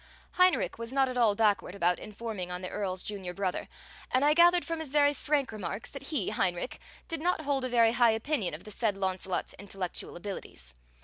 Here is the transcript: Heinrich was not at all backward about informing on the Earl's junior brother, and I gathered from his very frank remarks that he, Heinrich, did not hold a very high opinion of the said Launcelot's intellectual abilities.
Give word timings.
Heinrich 0.31 0.79
was 0.79 0.91
not 0.91 1.09
at 1.09 1.15
all 1.15 1.35
backward 1.35 1.75
about 1.75 1.99
informing 1.99 2.49
on 2.49 2.61
the 2.61 2.71
Earl's 2.71 3.03
junior 3.03 3.35
brother, 3.35 3.67
and 4.09 4.25
I 4.25 4.33
gathered 4.33 4.65
from 4.65 4.79
his 4.79 4.91
very 4.91 5.13
frank 5.13 5.51
remarks 5.51 5.91
that 5.91 6.07
he, 6.09 6.29
Heinrich, 6.29 6.79
did 7.07 7.21
not 7.21 7.41
hold 7.41 7.65
a 7.65 7.69
very 7.69 7.91
high 7.91 8.09
opinion 8.09 8.55
of 8.55 8.63
the 8.63 8.71
said 8.71 8.97
Launcelot's 8.97 9.53
intellectual 9.59 10.15
abilities. 10.15 10.73